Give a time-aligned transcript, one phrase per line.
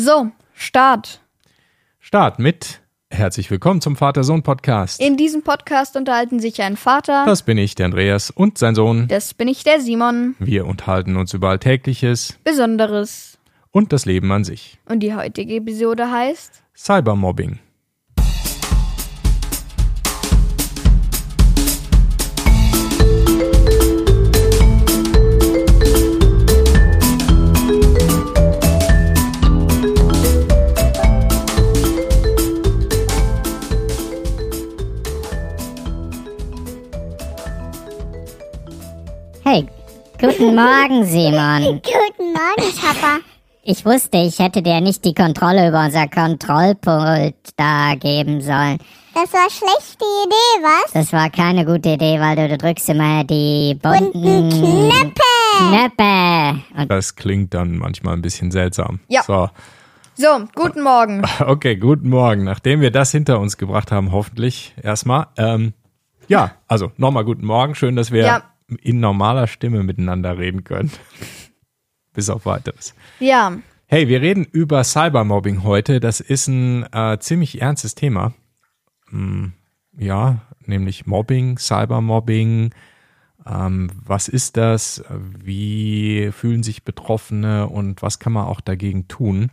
[0.00, 1.20] So, Start.
[1.98, 5.00] Start mit Herzlich willkommen zum Vater-Sohn-Podcast.
[5.00, 9.08] In diesem Podcast unterhalten sich ein Vater, Das bin ich, der Andreas, und sein Sohn.
[9.08, 13.38] das bin ich, der Simon, Wir unterhalten uns über Alltägliches Besonderes.
[13.72, 14.78] und das Leben an sich.
[14.88, 17.58] Und die heutige Episode heißt Cybermobbing.
[40.20, 41.62] Guten Morgen, Simon.
[41.82, 43.18] Guten Morgen, Papa.
[43.62, 48.78] Ich wusste, ich hätte dir nicht die Kontrolle über unser Kontrollpult da geben sollen.
[49.14, 50.92] Das war schlechte Idee, was?
[50.92, 55.22] Das war keine gute Idee, weil du, du drückst immer die bunten Knöpfe.
[55.58, 56.62] Knöpfe.
[56.80, 59.00] Und Das klingt dann manchmal ein bisschen seltsam.
[59.08, 59.22] Ja.
[59.24, 59.50] So,
[60.14, 61.22] So, guten Morgen.
[61.46, 62.44] okay, guten Morgen.
[62.44, 65.26] Nachdem wir das hinter uns gebracht haben, hoffentlich erstmal.
[65.36, 65.74] Ähm,
[66.28, 67.74] ja, also nochmal guten Morgen.
[67.74, 68.42] Schön, dass wir Ja.
[68.82, 70.90] In normaler Stimme miteinander reden können.
[72.12, 72.94] Bis auf weiteres.
[73.20, 73.58] Ja,
[73.90, 75.98] Hey, wir reden über Cybermobbing heute.
[75.98, 78.34] Das ist ein äh, ziemlich ernstes Thema.
[79.08, 79.54] Hm,
[79.96, 82.74] ja, nämlich Mobbing, Cybermobbing.
[83.46, 85.02] Ähm, was ist das?
[85.10, 89.50] Wie fühlen sich Betroffene und was kann man auch dagegen tun?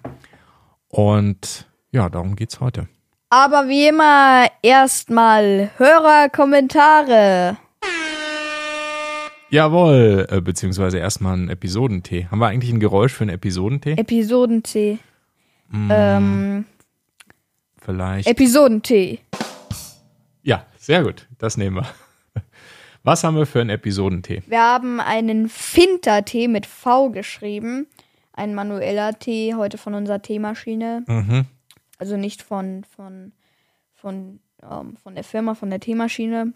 [0.89, 2.89] Und ja, darum geht's heute.
[3.29, 7.55] aber wie immer erstmal Hörerkommentare.
[9.55, 12.27] Jawohl, äh, beziehungsweise erstmal ein Episodentee.
[12.29, 13.93] Haben wir eigentlich ein Geräusch für einen Episodentee?
[13.93, 14.99] Episodentee.
[15.71, 16.65] Ähm,
[17.77, 18.27] Vielleicht.
[18.27, 19.21] Episodentee.
[20.43, 21.29] ja, sehr gut.
[21.37, 21.87] Das nehmen wir.
[23.03, 24.43] Was haben wir für einen Episodentee?
[24.45, 27.87] Wir haben einen Fintertee mit V geschrieben.
[28.33, 31.05] Ein manueller Tee, heute von unserer Teemaschine.
[31.07, 31.45] Mhm.
[31.97, 33.31] Also nicht von, von,
[33.93, 36.51] von, ähm, von der Firma, von der Teemaschine,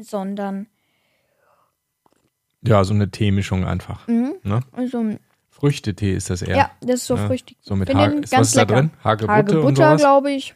[0.00, 0.68] sondern
[2.64, 4.06] Ja, so eine Teemischung einfach.
[4.08, 4.60] Ne?
[4.72, 5.04] also,
[5.50, 6.56] Früchtetee ist das eher.
[6.56, 7.56] ja, das ist so Ja, früchtig.
[7.60, 8.90] so mit Find Ha- den ist was da drin?
[9.04, 10.54] Hagebutte Hagebutter, glaube ich.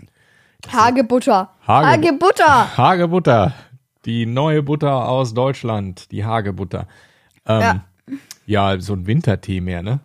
[0.73, 1.51] Hagebutter.
[1.67, 2.77] Hage- Hagebutter.
[2.77, 3.53] Hagebutter.
[4.05, 6.11] Die neue Butter aus Deutschland.
[6.13, 6.87] Die Hagebutter.
[7.47, 7.81] Ähm,
[8.47, 8.81] ja.
[8.81, 10.01] so ein Wintertee mehr, ne?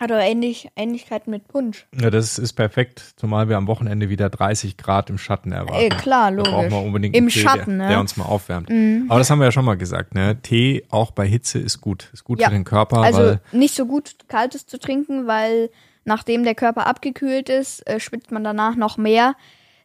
[0.00, 1.86] Hat aber ähnlich, Ähnlichkeiten mit Punsch.
[2.00, 5.74] Ja, das ist perfekt, zumal wir am Wochenende wieder 30 Grad im Schatten erwarten.
[5.82, 6.86] Ey, klar, Da brauchen wir logisch.
[6.86, 7.84] unbedingt Im einen Tee, Schatten, der, ne?
[7.84, 7.88] Mhm.
[7.90, 8.70] der uns mal aufwärmt.
[9.08, 10.36] Aber das haben wir ja schon mal gesagt, ne?
[10.42, 12.10] Tee auch bei Hitze ist gut.
[12.12, 12.48] Ist gut Ja.
[12.48, 15.70] für den Körper, Also nicht so gut kaltes zu trinken, weil
[16.04, 19.34] nachdem der Körper abgekühlt ist, äh, schwitzt man danach noch mehr,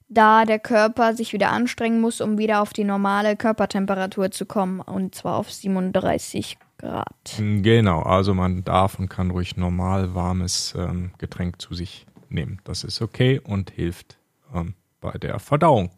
[0.10, 4.80] da der Körper sich wieder anstrengen muss, um wieder auf die normale Körpertemperatur zu kommen.
[4.82, 7.08] Und zwar auf 37 Grad.
[7.38, 12.62] Genau, also man darf und kann ruhig normal warmes ähm, Getränk zu sich nehmen.
[12.64, 14.18] Das ist okay und hilft
[14.56, 15.92] ähm, bei der Verdauung.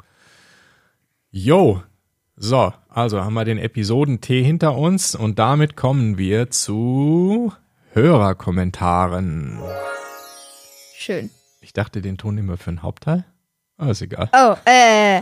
[1.30, 1.84] Jo,
[2.36, 7.54] so, also haben wir den Episodentee hinter uns und damit kommen wir zu
[7.94, 9.60] Hörerkommentaren.
[10.98, 11.30] Schön.
[11.62, 13.26] Ich dachte, den Ton nehmen wir für den Hauptteil.
[13.78, 14.30] Aber ist egal.
[14.34, 15.22] Oh, äh,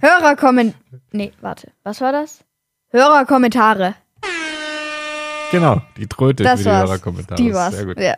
[0.00, 0.74] Hörerkomment...
[1.12, 1.72] Nee, warte.
[1.84, 2.44] Was war das?
[2.90, 3.94] Hörerkommentare.
[5.50, 6.88] Genau, die Tröte Das für die war's.
[6.88, 7.42] Hörerkommentare.
[7.42, 7.74] Die war's.
[7.74, 7.98] Sehr gut.
[8.00, 8.16] Ja.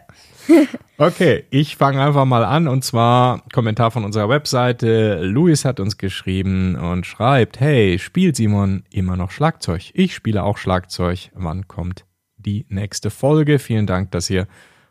[0.99, 5.21] Okay, ich fange einfach mal an und zwar Kommentar von unserer Webseite.
[5.23, 9.91] Luis hat uns geschrieben und schreibt, hey, spielt Simon immer noch Schlagzeug?
[9.95, 11.31] Ich spiele auch Schlagzeug.
[11.35, 12.05] Wann kommt
[12.37, 13.59] die nächste Folge?
[13.59, 14.47] Vielen Dank, dass ihr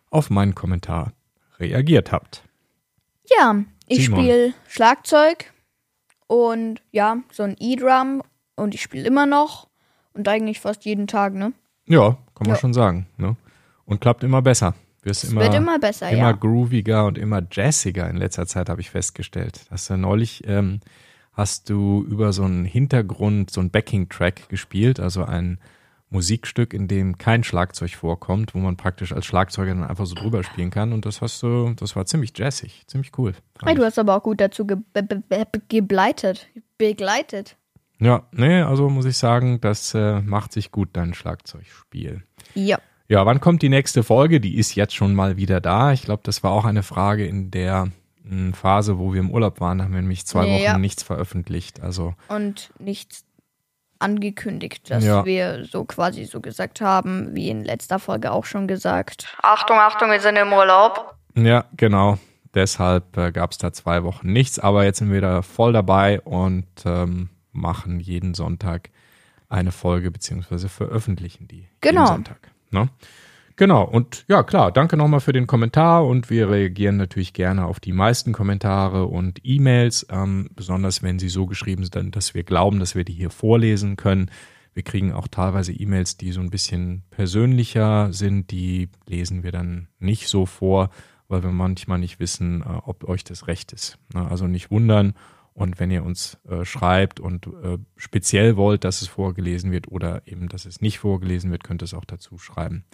[0.10, 1.14] auf meinen Kommentar
[1.60, 2.44] reagiert habt.
[3.30, 5.54] Ja, ich spiele Schlagzeug
[6.28, 8.22] und ja, so ein E-Drum
[8.56, 9.70] und ich spiele immer noch
[10.14, 11.54] und eigentlich fast jeden Tag, ne?
[11.86, 12.60] Ja, kann man Ja.
[12.60, 13.06] schon sagen.
[13.18, 13.36] Ne?
[13.86, 14.74] Und klappt immer besser.
[15.04, 16.32] Wirst immer, wird immer besser, immer ja.
[16.32, 19.66] grooviger und immer jazziger in letzter Zeit, habe ich festgestellt.
[19.70, 20.80] Hast du neulich, ähm,
[21.34, 25.60] hast du über so einen Hintergrund, so einen Backing-Track gespielt, also ein
[26.10, 30.44] Musikstück, in dem kein Schlagzeug vorkommt, wo man praktisch als Schlagzeuger dann einfach so drüber
[30.44, 30.94] spielen kann.
[30.94, 33.34] Und das hast du, das war ziemlich jazzig, ziemlich cool.
[33.64, 36.48] Hey, du hast aber auch gut dazu ge be be gebleitet.
[36.78, 37.56] Begleitet.
[38.00, 42.24] Ja, nee, also muss ich sagen, das äh, macht sich gut, dein Schlagzeugspiel.
[42.56, 42.78] Ja.
[43.08, 44.40] Ja, wann kommt die nächste Folge?
[44.40, 45.92] Die ist jetzt schon mal wieder da.
[45.92, 47.90] Ich glaube, das war auch eine Frage in der
[48.24, 49.80] mh, Phase, wo wir im Urlaub waren.
[49.80, 50.72] Da haben wir nämlich zwei Ja.
[50.74, 51.82] Wochen nichts veröffentlicht.
[51.82, 53.26] Also, Und nichts
[54.00, 55.26] angekündigt, dass Ja.
[55.26, 59.36] wir so quasi so gesagt haben, wie in letzter Folge auch schon gesagt.
[59.42, 61.16] Achtung, Achtung, wir sind im Urlaub.
[61.36, 62.18] ja, genau.
[62.54, 64.60] Deshalb äh, gab es da zwei Wochen nichts.
[64.60, 68.90] Aber jetzt sind wir da voll dabei und ähm, machen jeden Sonntag
[69.52, 72.02] eine Folge beziehungsweise veröffentlichen die Genau.
[72.02, 72.52] jeden Sonntag.
[72.72, 72.90] Ne?
[73.58, 77.80] Genau, und ja, klar, danke nochmal für den Kommentar und wir reagieren natürlich gerne auf
[77.80, 82.80] die meisten Kommentare und E-Mails, ähm, besonders wenn sie so geschrieben sind, dass wir glauben,
[82.80, 84.32] dass wir die hier vorlesen können.
[84.74, 89.90] Wir kriegen auch teilweise E-Mails, die so ein bisschen persönlicher sind, die lesen wir dann
[90.00, 90.90] nicht so vor,
[91.28, 93.98] weil wir manchmal nicht wissen, äh, ob euch das recht ist.
[94.14, 94.26] Ne?
[94.28, 95.14] Also nicht wundern
[95.54, 100.22] und wenn ihr uns äh, schreibt und äh, speziell wollt, dass es vorgelesen wird oder
[100.26, 102.86] eben, dass es nicht vorgelesen wird, könnt ihr es auch dazu schreiben.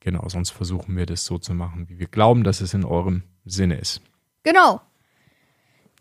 [0.00, 3.24] Genau, sonst versuchen wir das so zu machen, wie wir glauben, dass es in eurem
[3.44, 4.00] Sinne ist.
[4.42, 4.80] Genau.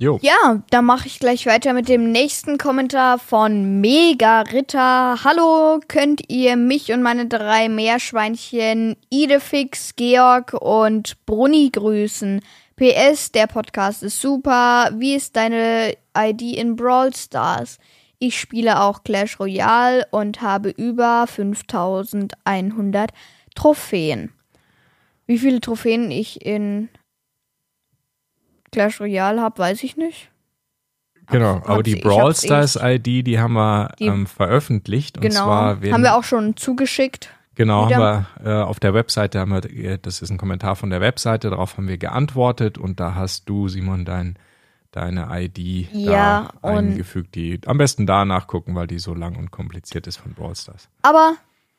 [0.01, 0.17] Jo.
[0.21, 5.25] Ja, dann mache ich gleich weiter mit dem nächsten Kommentar von Mega Ritter.
[5.25, 12.39] Hallo, könnt ihr mich und meine drei Meerschweinchen Idefix, Georg und Brunni grüßen?
[12.79, 14.89] PS, der Podcast ist super.
[14.95, 17.77] Wie ist deine ID in Brawl Stars?
[18.19, 23.11] Ich spiele auch Clash Royale und habe über 5100
[23.55, 24.31] Trophäen.
[25.25, 26.87] Wie viele Trophäen ich in
[28.71, 30.29] Clash Royale habe, weiß ich nicht.
[31.27, 35.17] Genau, Hab's- aber die Brawl eh- Stars ID, die haben wir ähm, veröffentlicht.
[35.17, 35.45] Und Genau.
[35.45, 37.29] zwar haben wir auch schon zugeschickt.
[37.59, 40.89] Genau, haben wir äh, auf der Webseite, haben wir, äh, das ist ein Kommentar von
[40.89, 44.39] der Webseite, darauf haben wir geantwortet und da hast du, Simon, dein,
[44.91, 47.35] deine ID Ja, da eingefügt.
[47.35, 50.87] Die am besten da nachgucken, weil die so lang und kompliziert ist von Brawl Stars.
[51.01, 51.33] Aber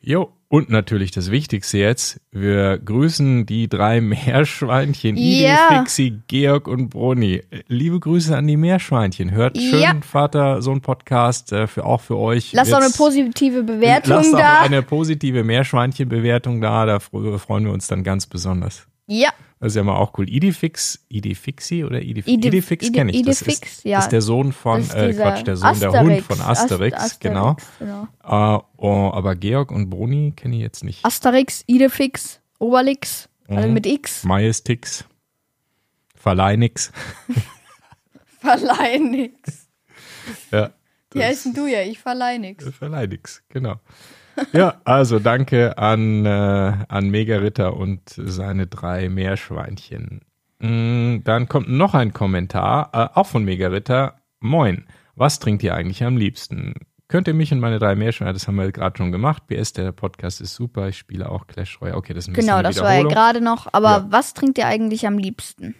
[0.00, 4.00] Jo, und natürlich das Wichtigste jetzt, wir grüßen die drei
[4.46, 5.68] Meerschweinchen, Ja.
[5.70, 7.40] Fixi, Georg und Bruni.
[7.68, 9.30] Liebe Grüße an die Meerschweinchen.
[9.30, 9.94] Hört schön Ja.
[10.02, 12.52] Vater, so ein Podcast, äh, für, auch für euch.
[12.52, 14.60] Lass doch eine positive Bewertung Lasst auch da.
[14.60, 18.86] eine positive Meerschweinchen-Bewertung da, da fre- freuen wir uns dann ganz besonders.
[19.20, 19.30] Ja,
[19.60, 20.28] Das ist ja mal auch cool.
[20.28, 23.22] Idifix, Idifixi oder Idif Ide- Idifix kenne ich.
[23.22, 23.98] Das Idifix, ist, ja.
[24.00, 27.56] ist der Sohn von, äh, Quatsch, der Sohn, der Hund von Asterix, Ast- genau.
[27.78, 28.08] genau.
[28.24, 31.04] Äh, oh, aber Georg und Bruni kenne ich jetzt nicht.
[31.04, 33.74] Asterix, Idefix, Obelix, alle Mhm.
[33.74, 34.24] mit X.
[34.24, 35.04] Majestix,
[36.14, 36.90] Verleinix.
[38.40, 39.68] Verleih nix.
[40.50, 40.70] Ja,
[41.28, 42.64] ist denn du ja, ich verleih nix.
[42.76, 43.76] Verleinix, genau.
[44.52, 50.22] Ja, also danke an, äh, an Mega Ritter und seine drei Meerschweinchen.
[50.60, 54.16] Mm, Dann kommt noch ein Kommentar, äh, auch von Mega Ritter.
[54.40, 54.86] Moin,
[55.16, 56.74] was trinkt ihr eigentlich am liebsten?
[57.08, 59.46] Könnt ihr mich und meine drei Meerschweinchen, das haben wir gerade schon gemacht.
[59.46, 61.96] BS, der Podcast ist super, ich spiele auch Clash Royale.
[61.98, 63.66] Okay, das ist ein Genau, das war ja gerade noch.
[63.72, 64.06] Aber Ja.
[64.08, 65.74] was trinkt ihr eigentlich am liebsten?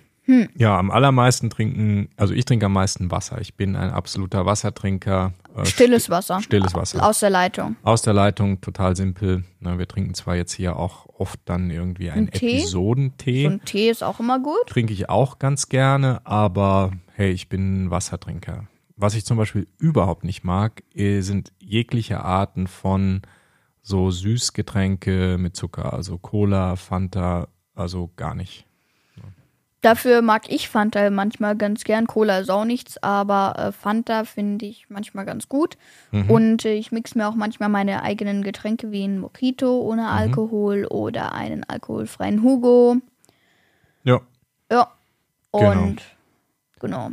[0.57, 3.41] Ja, am allermeisten trinken, also ich trinke am meisten Wasser.
[3.41, 5.33] Ich bin ein absoluter Wassertrinker.
[5.57, 6.41] Äh, Stilles Wasser.
[6.41, 7.05] Stilles Wasser.
[7.05, 7.77] Aus der Leitung.
[7.83, 9.45] Aus der Leitung, total simpel.
[9.61, 12.59] Na, wir trinken zwar jetzt hier auch oft dann irgendwie einen Ein Tee?
[12.59, 13.45] Episodentee.
[13.45, 14.67] So ein Tee ist auch immer gut.
[14.69, 18.69] Trinke ich auch ganz gerne, aber hey, ich bin ein Wassertrinker.
[18.97, 23.23] Was ich zum Beispiel überhaupt nicht mag, eh, sind jegliche Arten von
[23.83, 28.67] so Süßgetränke mit Zucker, also Cola, Fanta, also gar nicht.
[29.83, 32.07] Dafür mag ich Fanta manchmal ganz gern.
[32.07, 35.77] Cola ist auch nichts, aber äh, Fanta finde ich manchmal ganz gut.
[36.13, 36.31] Mhm.
[36.31, 40.09] Und äh, ich mix mir auch manchmal meine eigenen Getränke wie ein Mojito ohne Mhm.
[40.09, 42.97] Alkohol oder einen alkoholfreien Hugo.
[44.05, 44.21] Ja,
[44.71, 44.93] Ja.
[45.53, 45.83] Genau.
[45.83, 46.03] Und
[46.81, 47.11] genau.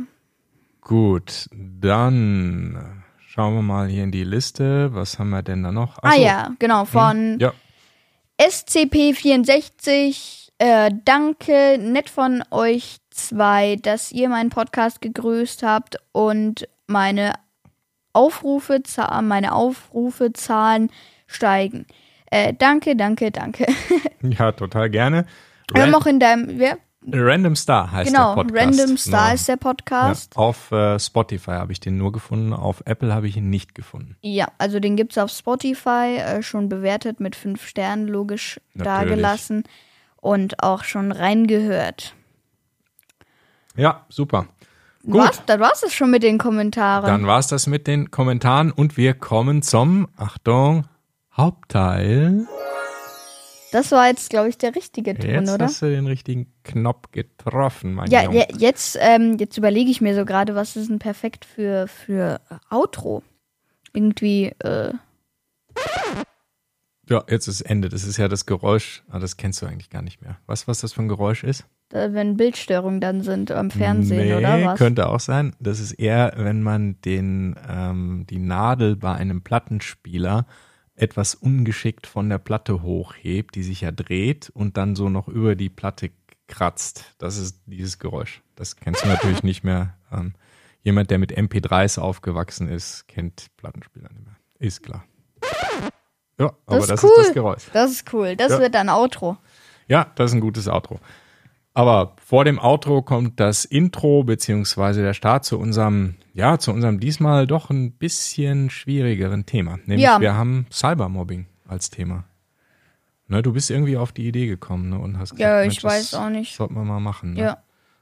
[0.80, 4.94] Gut, dann schauen wir mal hier in die Liste.
[4.94, 5.98] Was haben wir denn da noch?
[6.02, 7.52] Ach Ah ja, genau, von Ja,
[8.40, 10.49] SCP64.
[10.62, 17.32] Äh, danke, nett von euch zwei, dass ihr meinen Podcast gegrüßt habt und meine
[18.12, 18.82] Aufrufe,
[19.22, 20.90] meine Aufrufezahlen
[21.26, 21.86] steigen.
[22.30, 23.68] Äh, danke, danke, danke.
[24.22, 25.24] ja, total gerne.
[25.72, 26.76] Wir haben auch in deinem, ja,
[27.10, 28.80] Random Star heißt genau, der Podcast.
[28.80, 29.34] Random Star Ja.
[29.34, 30.34] ist der Podcast.
[30.34, 33.74] Ja, auf äh, Spotify habe ich den nur gefunden, auf Apple habe ich ihn nicht
[33.74, 34.18] gefunden.
[34.20, 39.08] Ja, also den gibt's auf Spotify, äh, schon bewertet mit fünf Sternen, logisch Natürlich.
[39.08, 39.64] dagelassen
[40.20, 42.14] und auch schon reingehört.
[43.76, 44.46] Ja, super.
[45.04, 45.42] Gut, Was?
[45.46, 47.06] Das war's es schon mit den Kommentaren.
[47.06, 50.86] dann war es das mit den Kommentaren und wir kommen zum, Achtung,
[51.34, 52.46] Hauptteil.
[53.72, 55.64] Das war jetzt, glaube ich, der richtige Ton, Jetzt oder?
[55.66, 58.38] hast du den richtigen Knopf getroffen, mein Ja, Junge.
[58.40, 62.40] ja, jetzt, ähm, jetzt überlege ich mir so gerade, was ist denn perfekt für, für
[62.68, 63.22] Outro?
[63.92, 64.92] Irgendwie, äh,
[67.10, 67.88] Ja, jetzt ist Ende.
[67.88, 69.02] Das ist ja das Geräusch.
[69.10, 70.38] Ah, das kennst du eigentlich gar nicht mehr.
[70.46, 71.66] Was, was das für ein Geräusch ist?
[71.90, 74.78] Wenn Bildstörungen dann sind am Fernsehen, nee, oder was?
[74.78, 75.56] könnte auch sein.
[75.58, 80.46] Das ist eher, wenn man den, ähm, die Nadel bei einem Plattenspieler
[80.94, 85.56] etwas ungeschickt von der Platte hochhebt, die sich ja dreht und dann so noch über
[85.56, 86.10] die Platte
[86.46, 87.16] kratzt.
[87.18, 88.40] Das ist dieses Geräusch.
[88.54, 89.96] Das kennst du natürlich nicht mehr.
[90.12, 90.34] Ähm,
[90.82, 94.36] jemand, der mit MP3s aufgewachsen ist, kennt Plattenspieler nicht mehr.
[94.60, 95.04] Ist klar.
[96.40, 97.10] Ja, aber Das ist das cool.
[97.18, 97.62] ist das Geräusch.
[97.72, 98.34] Das ist cool.
[98.36, 98.58] Das Ja.
[98.60, 99.36] wird dann Outro.
[99.86, 100.98] Ja, das ist ein gutes Outro.
[101.72, 106.98] Aber vor dem Outro kommt das Intro beziehungsweise der Start zu unserem, ja, zu unserem
[106.98, 109.78] diesmal doch ein bisschen schwierigeren Thema.
[109.86, 110.20] Nämlich Ja.
[110.20, 112.24] wir haben Cybermobbing als Thema.
[113.28, 115.84] Ne, du bist irgendwie auf die Idee gekommen ne, und hast gesagt, Ja, Mensch, ich
[115.84, 116.56] weiß das auch nicht.
[116.56, 117.34] Sollten wir mal machen.
[117.34, 117.40] Ne?
[117.40, 117.58] Ja.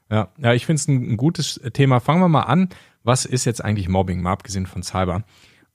[0.09, 1.99] Ja, ja ich finde es ein, ein gutes Thema.
[1.99, 2.69] Fangen wir mal an.
[3.03, 5.23] Was ist jetzt eigentlich Mobbing, mal abgesehen von Cyber?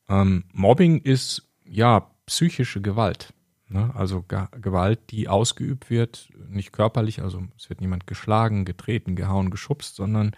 [0.08, 3.32] Ähm, Mobbing ist ja psychische Gewalt.
[3.68, 3.90] Ne?
[3.94, 9.50] Also Ge Gewalt, die ausgeübt wird, nicht körperlich, also es wird niemand geschlagen, getreten, gehauen,
[9.50, 10.32] geschubst, sondern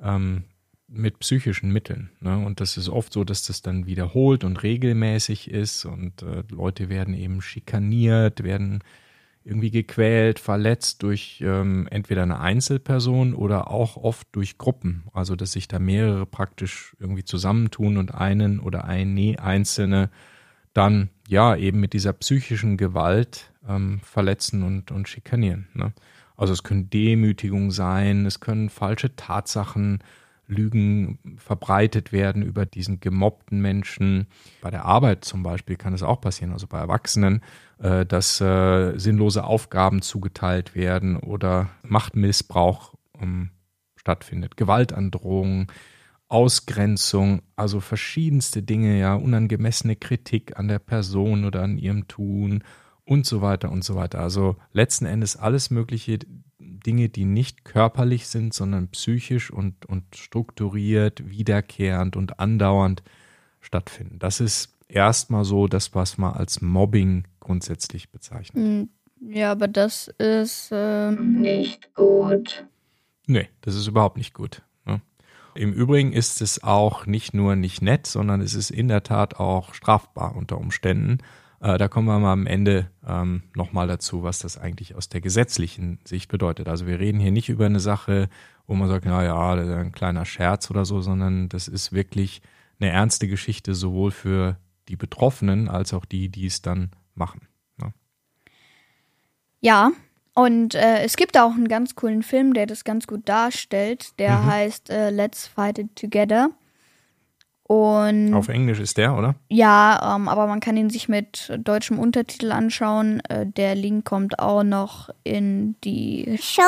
[0.00, 0.44] ähm,
[0.88, 2.10] mit psychischen Mitteln.
[2.20, 2.38] Ne?
[2.38, 6.88] Und das ist oft so, dass das dann wiederholt und regelmäßig ist und äh, Leute
[6.88, 8.82] werden eben schikaniert, werden
[9.44, 15.04] irgendwie gequält, verletzt durch ähm, entweder eine Einzelperson oder auch oft durch Gruppen.
[15.12, 20.10] Also dass sich da mehrere praktisch irgendwie zusammentun und einen oder eine Einzelne
[20.72, 25.68] dann ja eben mit dieser psychischen Gewalt ähm, verletzen und, und schikanieren.
[25.74, 25.92] Ne?
[26.36, 30.02] Also es können Demütigungen sein, es können falsche Tatsachen,
[30.48, 34.26] Lügen verbreitet werden über diesen gemobbten Menschen.
[34.60, 37.42] Bei der Arbeit zum Beispiel kann es auch passieren, also bei Erwachsenen,
[37.78, 43.50] äh, dass äh, sinnlose Aufgaben zugeteilt werden oder Machtmissbrauch ähm,
[43.96, 45.68] stattfindet, Gewaltandrohungen,
[46.32, 52.64] Ausgrenzung, also verschiedenste Dinge, ja, unangemessene Kritik an der Person oder an ihrem Tun
[53.04, 54.20] und so weiter und so weiter.
[54.20, 56.20] Also letzten Endes alles mögliche
[56.58, 63.02] Dinge, die nicht körperlich sind, sondern psychisch und, und strukturiert, wiederkehrend und andauernd
[63.60, 64.18] stattfinden.
[64.18, 68.64] Das ist erstmal so das, was man als Mobbing grundsätzlich bezeichnet.
[68.64, 68.88] Hm,
[69.20, 72.64] Ja, aber das ist ähm, nicht gut.
[73.26, 74.62] Nee, das ist überhaupt nicht gut.
[75.54, 79.36] Im Übrigen ist es auch nicht nur nicht nett, sondern es ist in der Tat
[79.36, 81.18] auch strafbar unter Umständen.
[81.60, 85.20] Äh, da kommen wir mal am Ende ähm, nochmal dazu, was das eigentlich aus der
[85.20, 86.68] gesetzlichen Sicht bedeutet.
[86.68, 88.28] Also wir reden hier nicht über eine Sache,
[88.66, 92.42] wo man sagt, na ja, ein kleiner Scherz oder so, sondern das ist wirklich
[92.80, 94.56] eine ernste Geschichte sowohl für
[94.88, 97.46] die Betroffenen als auch die, die es dann machen.
[97.76, 97.92] Ne?
[99.60, 99.92] Ja,
[100.34, 104.18] und äh, es gibt auch einen ganz coolen Film, der das ganz gut darstellt.
[104.18, 104.46] Der Mhm.
[104.46, 106.50] heißt äh, Let's Fight It Together.
[107.64, 109.34] Und Auf Englisch ist der, oder?
[109.48, 113.20] ja, ähm, aber man kann ihn sich mit deutschem Untertitel anschauen.
[113.28, 116.62] Äh, der Link kommt auch noch in die Show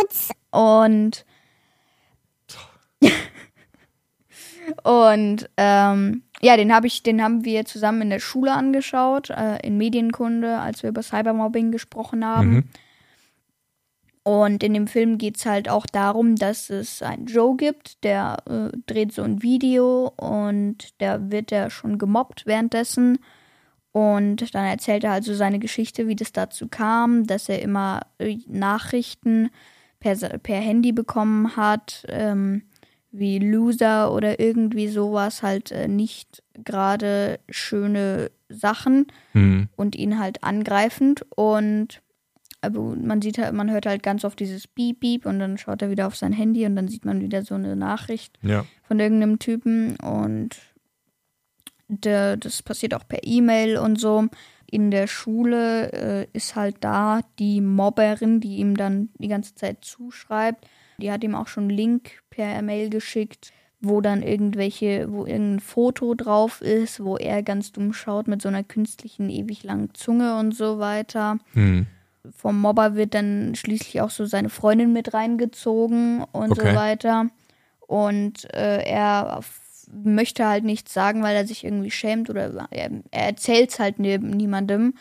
[0.00, 0.30] Notes.
[0.50, 1.26] und
[4.82, 9.58] und ähm, ja, den habe ich, den haben wir zusammen in der Schule angeschaut, äh,
[9.66, 12.50] in Medienkunde, als wir über Cybermobbing gesprochen haben.
[12.50, 12.64] Mhm.
[14.22, 18.36] Und in dem Film geht es halt auch darum, dass es einen Joe gibt, der
[18.48, 23.18] äh, dreht so ein Video und der wird ja schon gemobbt währenddessen.
[23.92, 28.02] Und dann erzählt er halt so seine Geschichte, wie das dazu kam, dass er immer
[28.18, 29.50] äh, Nachrichten
[30.00, 32.62] per, per Handy bekommen hat, ähm,
[33.12, 39.68] wie Loser oder irgendwie sowas, halt äh, nicht gerade schöne Sachen Mhm.
[39.76, 42.00] und ihn halt angreifend und
[42.62, 45.82] aber man sieht halt, man hört halt ganz oft dieses Beep Beep und dann schaut
[45.82, 48.64] er wieder auf sein Handy und dann sieht man wieder so eine Nachricht Ja.
[48.82, 50.56] von irgendeinem Typen und
[51.88, 54.26] der, das passiert auch per E-Mail und so.
[54.70, 59.84] In der Schule äh, ist halt da die Mobberin, die ihm dann die ganze Zeit
[59.84, 60.66] zuschreibt.
[60.98, 65.58] Die hat ihm auch schon einen Link per Mail geschickt, wo dann irgendwelche, wo irgendein
[65.60, 70.36] Foto drauf ist, wo er ganz dumm schaut mit so einer künstlichen, ewig langen Zunge
[70.38, 71.86] und so weiter Mhm.
[72.36, 76.70] Vom Mobber wird dann schließlich auch so seine Freundin mit reingezogen und Okay.
[76.70, 77.26] so weiter.
[77.80, 79.40] Und äh, er
[79.92, 83.98] möchte halt nichts sagen, weil er sich irgendwie schämt oder er, er erzählt es halt
[83.98, 84.94] niemandem.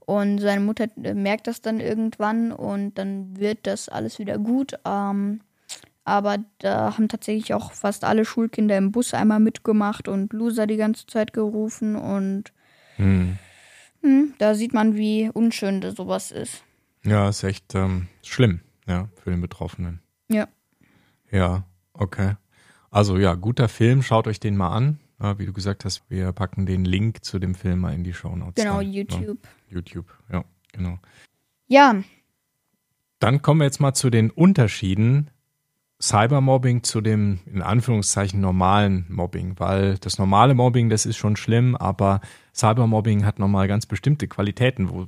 [0.00, 4.74] Und seine Mutter äh, merkt das dann irgendwann und dann wird das alles wieder gut.
[4.84, 5.40] Ähm,
[6.04, 10.76] aber da haben tatsächlich auch fast alle Schulkinder im Bus einmal mitgemacht und Loser die
[10.76, 12.52] ganze Zeit gerufen und
[12.98, 13.38] Mhm.
[14.02, 16.62] hm, da sieht man, wie unschön das sowas ist.
[17.06, 20.00] Ja, ist echt ähm, schlimm, ja, für den Betroffenen.
[20.28, 20.48] Ja.
[21.30, 22.34] Ja, okay.
[22.90, 24.98] Also ja, guter Film, schaut euch den mal an.
[25.20, 28.12] Ja, wie du gesagt hast, wir packen den Link zu dem Film mal in die
[28.12, 28.62] Show Notes.
[28.62, 28.96] Genau, dann, ne?
[28.96, 29.38] YouTube.
[29.68, 30.98] YouTube, ja, genau.
[31.68, 31.94] Ja,
[33.18, 35.30] Dann kommen wir jetzt mal zu den Unterschieden
[36.00, 41.74] Cybermobbing zu dem in Anführungszeichen normalen Mobbing, weil das normale Mobbing, das ist schon schlimm,
[41.74, 42.20] aber
[42.54, 45.06] Cybermobbing hat nochmal ganz bestimmte Qualitäten, wo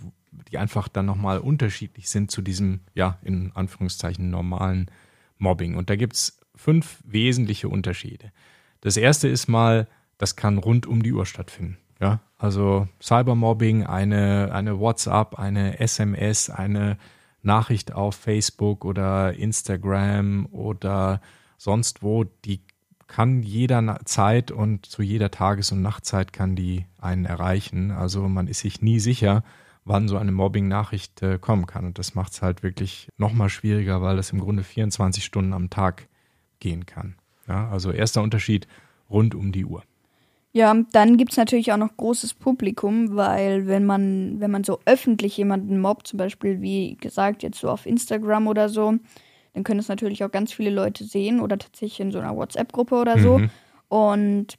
[0.50, 4.90] die einfach dann nochmal unterschiedlich sind zu diesem, ja, in Anführungszeichen normalen
[5.38, 5.76] Mobbing.
[5.76, 8.32] Und da gibt's fünf wesentliche Unterschiede.
[8.80, 9.86] Das erste ist mal,
[10.18, 11.78] das kann rund um die Uhr stattfinden.
[12.00, 16.96] Ja, also Cybermobbing, eine, eine WhatsApp, eine SMS, eine
[17.42, 21.20] Nachricht auf Facebook oder Instagram oder
[21.56, 22.60] sonst wo, die
[23.08, 27.90] kann jederzeit und zu jeder Tages- und Nachtzeit kann die einen erreichen.
[27.90, 29.42] Also man ist sich nie sicher,
[29.88, 31.86] wann so eine Mobbing-Nachricht äh, kommen kann.
[31.86, 35.70] Und das macht es halt wirklich nochmal schwieriger, weil das im Grunde 24 Stunden am
[35.70, 36.08] Tag
[36.60, 37.16] gehen kann.
[37.48, 38.68] Ja, also erster Unterschied
[39.10, 39.82] rund um die Uhr.
[40.52, 45.36] Ja, dann gibt's natürlich auch noch großes Publikum, weil wenn man, wenn man so öffentlich
[45.36, 48.94] jemanden mobbt, zum Beispiel wie gesagt jetzt so auf Instagram oder so,
[49.54, 52.94] dann können es natürlich auch ganz viele Leute sehen oder tatsächlich in so einer WhatsApp-Gruppe
[52.96, 53.38] oder so.
[53.38, 53.50] Mhm.
[53.88, 54.58] Und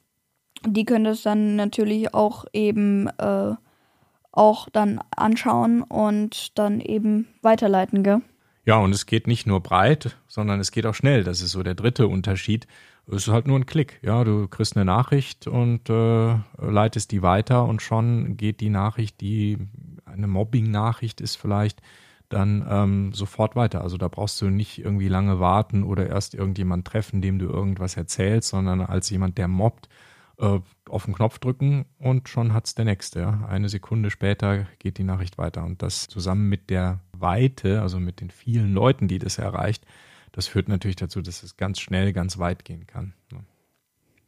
[0.66, 3.54] die können das dann natürlich auch eben äh,
[4.32, 8.20] auch dann anschauen und dann eben weiterleiten, gell?
[8.64, 11.24] Ja, und es geht nicht nur breit, sondern es geht auch schnell.
[11.24, 12.66] Das ist so der dritte Unterschied.
[13.06, 13.98] Es ist halt nur ein Klick.
[14.02, 19.20] Ja, du kriegst eine Nachricht und äh, leitest die weiter und schon geht die Nachricht,
[19.20, 19.58] die
[20.04, 21.80] eine Mobbing-Nachricht ist vielleicht,
[22.28, 23.80] dann ähm, sofort weiter.
[23.82, 27.96] Also da brauchst du nicht irgendwie lange warten oder erst irgendjemand treffen, dem du irgendwas
[27.96, 29.88] erzählst, sondern als jemand, der mobbt,
[30.40, 33.20] äh, auf den Knopf drücken und schon hat's der nächste.
[33.20, 33.46] Ja.
[33.48, 35.64] Eine Sekunde später geht die Nachricht weiter.
[35.64, 39.84] Und das zusammen mit der Weite, also mit den vielen Leuten, die das erreicht,
[40.32, 43.12] das führt natürlich dazu, dass es ganz schnell, ganz weit gehen kann.
[43.30, 43.38] Ja,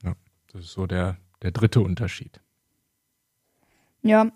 [0.05, 0.15] ja
[0.53, 2.41] das ist so der, der dritte Unterschied.
[4.03, 4.31] Ja.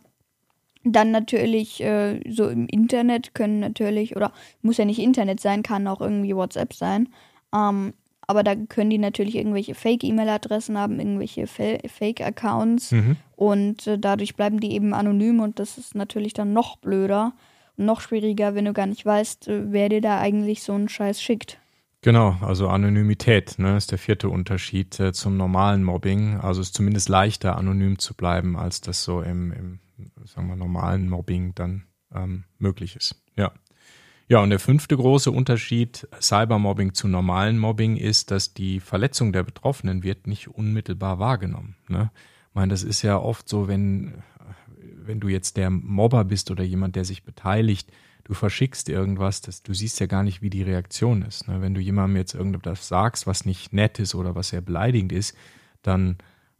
[0.88, 5.88] Dann natürlich äh, so im Internet können natürlich, oder muss ja nicht Internet sein, kann
[5.88, 7.08] auch irgendwie WhatsApp sein.
[7.52, 7.92] Ähm,
[8.26, 13.16] aber da können die natürlich irgendwelche Fake-E-Mail-Adressen haben, irgendwelche Fa- Fake-Accounts Mhm.
[13.36, 17.32] und äh, dadurch bleiben die eben anonym und das ist natürlich dann noch blöder
[17.76, 20.88] und noch schwieriger, wenn du gar nicht weißt, äh, wer dir da eigentlich so einen
[20.88, 21.58] Scheiß schickt.
[22.02, 26.38] Genau, also Anonymität ne, ist der vierte Unterschied äh, zum normalen Mobbing.
[26.40, 29.80] Also es ist zumindest leichter, anonym zu bleiben, als das so im, im
[30.24, 31.84] sagen wir, normalen Mobbing dann
[32.14, 33.16] ähm, möglich ist.
[33.34, 33.50] Ja.
[34.28, 39.44] Ja, und der fünfte große Unterschied Cybermobbing zu normalen Mobbing ist, dass die Verletzung der
[39.44, 41.76] Betroffenen wird nicht unmittelbar wahrgenommen.
[41.88, 42.10] Ne?
[42.48, 44.14] Ich meine, das ist ja oft so, wenn,
[44.96, 47.92] wenn du jetzt der Mobber bist oder jemand, der sich beteiligt,
[48.24, 51.46] du verschickst irgendwas, das, du siehst ja gar nicht, wie die Reaktion ist.
[51.46, 51.60] Ne?
[51.60, 55.36] Wenn du jemandem jetzt irgendetwas sagst, was nicht nett ist oder was sehr beleidigend ist,
[55.82, 56.18] dann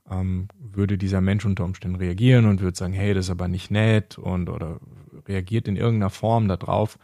[0.09, 3.73] ähm, würde dieser Mensch unter Umständen reagieren und würde sagen, hey, das ist aber nicht
[3.73, 4.79] nett und oder
[5.27, 6.97] reagiert in irgendeiner Form darauf.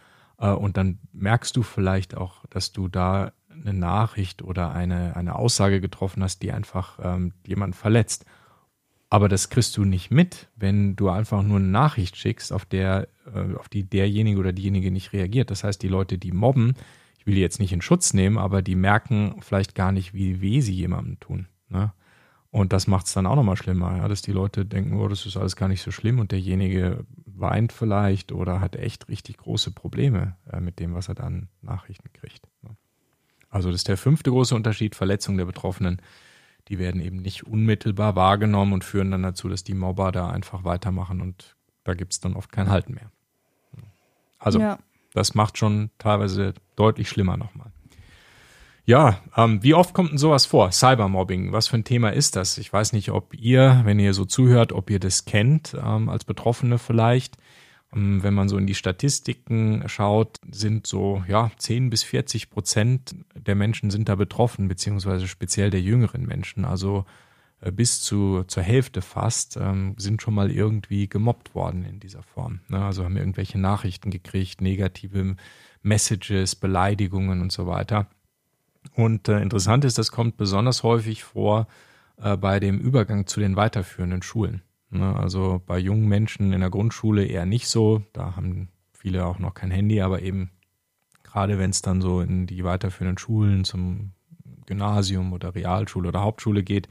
[0.43, 5.37] Äh, und dann merkst du vielleicht auch, dass du da eine Nachricht oder eine, eine
[5.37, 8.27] Aussage getroffen hast, die einfach ähm, jemanden verletzt.
[9.09, 13.09] Aber das kriegst du nicht mit, wenn du einfach nur eine Nachricht schickst, auf der,
[13.33, 15.51] äh, auf die derjenige oder diejenige nicht reagiert.
[15.51, 16.75] Das heißt, die Leute, die mobben,
[17.19, 20.41] ich will die jetzt nicht in Schutz nehmen, aber die merken vielleicht gar nicht, wie
[20.41, 21.47] weh sie jemandem tun.
[21.69, 21.93] Ne?
[22.51, 25.25] Und das macht es dann auch nochmal schlimmer, ja, dass die Leute denken, oh, das
[25.25, 27.05] ist alles gar nicht so schlimm und derjenige
[27.37, 32.13] weint vielleicht oder hat echt richtig große Probleme äh, mit dem, was er dann Nachrichten
[32.13, 32.47] kriegt.
[32.63, 32.77] Ne?
[33.51, 36.01] Also das ist der fünfte große Unterschied, Verletzung der Betroffenen.
[36.69, 40.65] Die werden eben nicht unmittelbar wahrgenommen und führen dann dazu, dass die Mobber da einfach
[40.65, 43.11] weitermachen und da gibt es dann oft kein Halten mehr.
[44.39, 44.79] Also ja.
[45.13, 47.73] das macht schon teilweise deutlich schlimmer nochmal.
[48.85, 50.73] Ja, ähm, wie oft kommt denn sowas vor?
[50.73, 52.59] Cybermobbing, was für ein Thema ist das?
[52.59, 56.25] Ich weiß nicht, ob ihr, wenn ihr so zuhört, ob ihr das kennt, ähm, als
[56.25, 57.37] Betroffene vielleicht.
[57.95, 63.15] Ähm, wenn man so in die Statistiken schaut, sind so, ja, 10 bis 40 Prozent
[63.37, 66.65] der Menschen sind da betroffen, beziehungsweise speziell der jüngeren Menschen.
[66.65, 67.05] Also
[67.61, 72.25] äh, bis zu, zur Hälfte fast ähm, sind schon mal irgendwie gemobbt worden in dieser
[72.25, 72.61] Form.
[72.69, 72.85] Ne?
[72.85, 75.37] Also haben irgendwelche Nachrichten gekriegt, negative
[75.83, 78.09] Messages, Beleidigungen und so weiter.
[78.95, 81.67] Und äh, interessant ist, das kommt besonders häufig vor
[82.17, 84.63] äh, bei dem Übergang zu den weiterführenden Schulen.
[84.91, 85.17] Ne?
[85.17, 88.03] Also bei jungen Menschen in der Grundschule eher nicht so.
[88.13, 90.51] Da haben viele auch noch kein Handy, aber eben
[91.23, 94.13] gerade wenn es dann so in die weiterführenden Schulen zum
[94.67, 96.89] Gymnasium oder Realschule oder Hauptschule geht,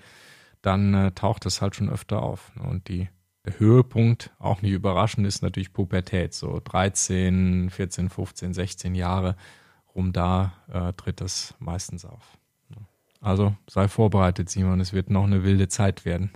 [0.61, 2.51] dann äh, taucht das halt schon öfter auf.
[2.55, 2.63] Ne?
[2.63, 3.07] Und die,
[3.45, 6.33] der Höhepunkt, auch nicht überraschend, ist natürlich Pubertät.
[6.33, 9.35] So 13, 14, 15, 16 Jahre
[9.95, 12.37] rum da äh, tritt das meistens auf.
[13.21, 16.31] Also sei vorbereitet, Simon, es wird noch eine wilde Zeit werden.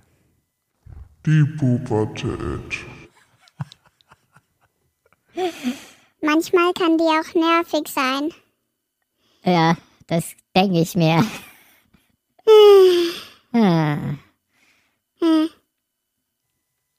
[1.25, 2.85] Die Pubertät.
[6.21, 8.29] Manchmal kann die auch nervig sein.
[9.43, 9.75] Ja,
[10.07, 11.25] das denke ich mir.
[13.51, 14.19] Hm.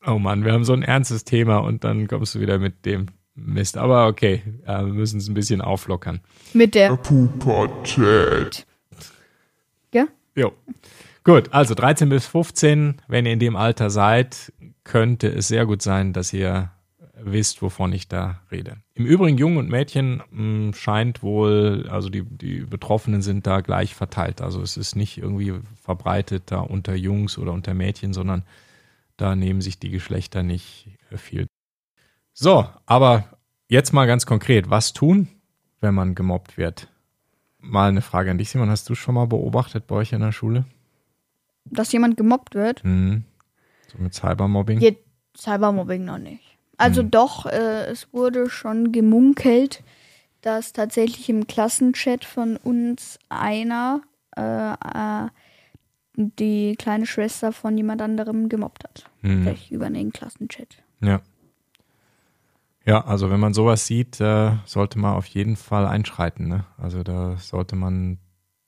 [0.04, 3.06] Oh Mann, wir haben so ein ernstes Thema und dann kommst du wieder mit dem
[3.36, 3.76] Mist.
[3.76, 6.20] Aber okay, äh, wir müssen es ein bisschen auflockern.
[6.52, 6.96] Mit der.
[6.96, 8.66] Pubertät.
[9.92, 10.06] Ja?
[10.34, 10.52] Jo.
[11.22, 14.52] Gut, also 13 bis 15, wenn ihr in dem Alter seid,
[14.84, 16.70] könnte es sehr gut sein, dass ihr
[17.18, 18.76] wisst, wovon ich da rede.
[18.94, 23.94] Im Übrigen, Jungen und Mädchen mh, scheint wohl, also die, die Betroffenen sind da gleich
[23.94, 24.40] verteilt.
[24.40, 28.44] Also es ist nicht irgendwie verbreitet da unter Jungs oder unter Mädchen, sondern
[29.16, 31.46] da nehmen sich die Geschlechter nicht viel.
[32.38, 33.24] So, aber
[33.66, 35.28] jetzt mal ganz konkret, was tun,
[35.80, 36.92] wenn man gemobbt wird?
[37.60, 38.68] Mal eine Frage an dich, Simon.
[38.68, 40.66] Hast du schon mal beobachtet bei euch in der Schule?
[41.64, 42.84] Dass jemand gemobbt wird.
[42.84, 43.24] Mhm.
[43.90, 44.78] So mit Cybermobbing?
[44.78, 44.96] Hier
[45.34, 46.58] Cybermobbing noch nicht.
[46.76, 49.82] Also doch, äh, es wurde schon gemunkelt,
[50.42, 54.02] dass tatsächlich im Klassenchat von uns einer
[54.36, 55.28] äh, äh,
[56.12, 59.06] die kleine Schwester von jemand anderem gemobbt hat.
[59.22, 59.44] Mhm.
[59.44, 60.82] Vielleicht über den Klassenchat.
[61.00, 61.22] Ja.
[62.86, 66.46] Ja, also wenn man sowas sieht, äh, sollte man auf jeden Fall einschreiten.
[66.48, 66.64] Ne?
[66.78, 68.18] Also da sollte man,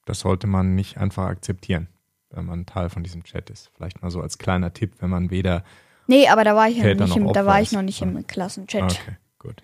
[0.06, 1.86] das sollte man nicht einfach akzeptieren,
[2.30, 3.70] wenn man Teil von diesem Chat ist.
[3.76, 5.62] Vielleicht mal so als kleiner Tipp, wenn man weder.
[6.08, 8.00] Nee, aber da war ich ja Täter nicht noch im, da war ich noch nicht
[8.00, 8.08] Ja.
[8.08, 8.82] im Klassenchat.
[8.82, 9.62] Ah, Okay, gut.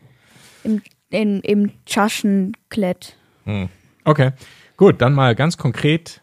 [0.62, 3.16] Im, in, im Taschenklet.
[3.44, 3.68] Hm.
[4.04, 4.32] Okay,
[4.76, 6.22] gut, dann mal ganz konkret,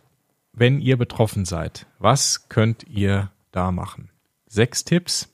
[0.54, 4.10] wenn ihr betroffen seid, was könnt ihr da machen?
[4.48, 5.28] Sechs Tipps,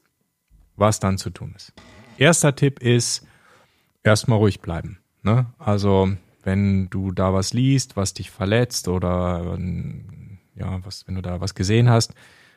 [0.76, 1.74] was dann zu tun ist.
[2.18, 3.26] Erster Tipp ist,
[4.04, 5.00] erstmal ruhig bleiben.
[5.24, 5.48] Ne?
[5.60, 6.10] Also,
[6.44, 9.58] wenn du da was liest, was dich verletzt oder
[10.56, 12.14] ja, was, wenn du da was gesehen hast,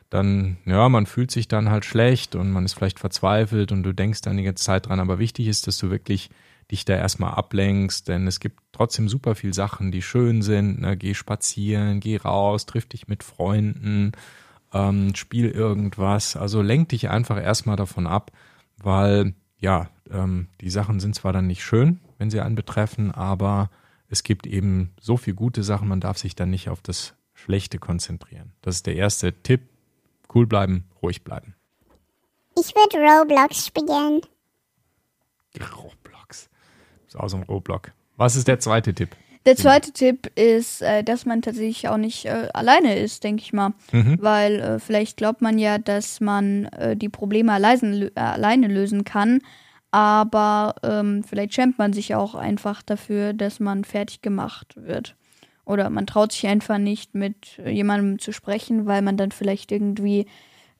[0.09, 3.93] dann, ja, man fühlt sich dann halt schlecht und man ist vielleicht verzweifelt und du
[3.93, 4.99] denkst dann die ganze Zeit dran.
[4.99, 6.29] Aber wichtig ist, dass du wirklich
[6.69, 10.81] dich da erstmal ablenkst, denn es gibt trotzdem super viel Sachen, die schön sind.
[10.81, 10.97] Ne?
[10.97, 14.11] Geh spazieren, geh raus, triff dich mit Freunden,
[14.73, 16.35] ähm, spiel irgendwas.
[16.35, 18.31] Also lenk dich einfach erstmal davon ab,
[18.77, 23.69] weil ja, ähm, die Sachen sind zwar dann nicht schön, wenn sie einen betreffen, aber
[24.09, 27.79] es gibt eben so viel gute Sachen, man darf sich dann nicht auf das Schlechte
[27.79, 28.51] konzentrieren.
[28.61, 29.69] Das ist der erste Tipp.
[30.33, 31.55] Cool bleiben, ruhig bleiben.
[32.57, 34.21] Ich würde Roblox spielen.
[35.59, 36.49] Roblox.
[37.07, 37.91] Ist so ein Roblox.
[38.17, 39.15] Was ist der zweite Tipp?
[39.45, 43.53] Der zweite Tipp ist, äh, dass man tatsächlich auch nicht äh, alleine ist, denke ich
[43.53, 43.73] mal.
[43.91, 44.17] Mhm.
[44.21, 49.03] Weil äh, vielleicht glaubt man ja, dass man äh, die Probleme allein, äh, alleine lösen
[49.03, 49.41] kann.
[49.89, 55.15] Aber ähm, vielleicht schämt man sich auch einfach dafür, dass man fertig gemacht wird.
[55.65, 60.27] Oder man traut sich einfach nicht, mit jemandem zu sprechen, weil man dann vielleicht irgendwie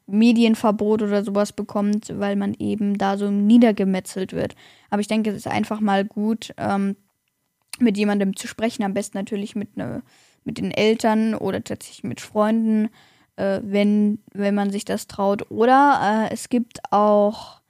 [0.07, 4.55] Medienverbot oder sowas bekommt, weil man eben da so niedergemetzelt wird.
[4.89, 6.95] Aber ich denke, es ist einfach mal gut, ähm,
[7.81, 10.03] mit jemandem zu sprechen, am besten natürlich mit, ne,
[10.43, 12.89] mit den Eltern oder tatsächlich mit Freunden,
[13.35, 15.49] äh, wenn, wenn man sich das traut.
[15.49, 17.61] Oder äh, es gibt auch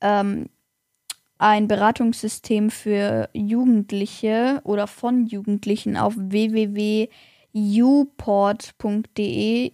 [0.00, 0.48] ähm,
[1.38, 7.10] ein Beratungssystem für Jugendliche oder von Jugendlichen auf www.uport.de.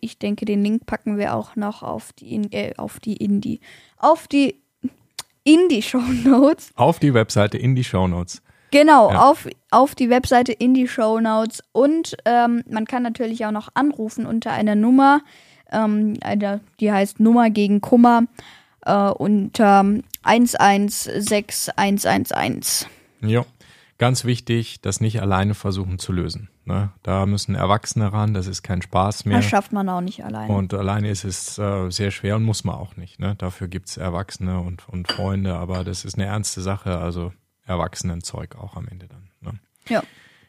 [0.01, 3.61] Ich denke, den Link packen wir auch noch auf die, In äh, auf die Indie,
[3.99, 4.57] auf die
[5.45, 6.71] Indie-Show Notes.
[6.75, 8.43] Auf die Webseite in die Show Notes.
[8.71, 9.31] Genau, Ja.
[9.31, 11.63] auf, auf die Webseite in die Show Notes.
[11.73, 15.21] Und ähm, man kann natürlich auch noch anrufen unter einer Nummer,
[15.73, 18.25] ähm, eine, die heißt Nummer gegen Kummer,
[18.87, 19.85] äh, unter
[20.23, 22.87] 116111.
[23.23, 23.45] Ja,
[23.99, 26.49] ganz wichtig, das nicht alleine versuchen zu lösen.
[26.65, 26.91] Ne?
[27.03, 29.39] Da müssen Erwachsene ran, das ist kein Spaß mehr.
[29.39, 30.53] Das schafft man auch nicht alleine.
[30.53, 33.19] Und alleine ist es äh, sehr schwer und muss man auch nicht.
[33.19, 33.35] Ne?
[33.37, 37.33] Dafür gibt's Erwachsene und, und Freunde, aber das ist eine ernste Sache, also
[37.71, 39.31] Erwachsenenzeug auch am Ende dann.
[39.41, 39.59] Ne?
[39.89, 40.03] Ja.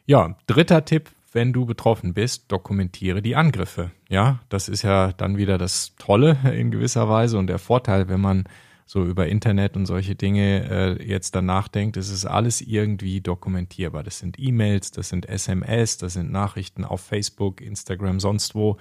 [0.04, 3.92] Ja, dritter Tipp, wenn du betroffen bist, dokumentiere die Angriffe.
[4.08, 8.20] Ja, das ist ja dann wieder das Tolle in gewisser Weise und der Vorteil, wenn
[8.20, 8.44] man
[8.84, 14.02] so über Internet und solche Dinge äh, jetzt dann nachdenkt, es ist alles irgendwie dokumentierbar.
[14.02, 18.76] Das sind E-Mails, das sind SMS, das sind Nachrichten auf Facebook, Instagram, sonst wo.